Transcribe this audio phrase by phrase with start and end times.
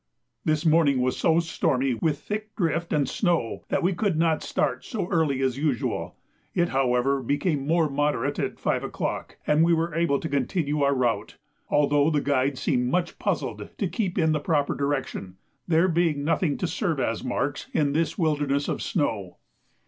[0.43, 4.83] This morning was so stormy, with thick drift and snow, that we could not start
[4.83, 6.15] so early as usual;
[6.55, 10.95] it however became more moderate at 5 o'clock, and we were able to continue our
[10.95, 11.37] route,
[11.69, 15.37] although the guide seemed much puzzled to keep in the proper direction,
[15.67, 19.37] there being nothing to serve as marks in this wilderness of snow.